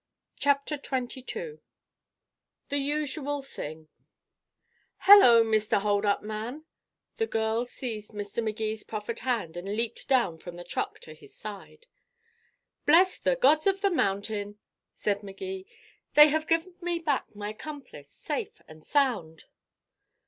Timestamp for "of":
13.67-13.81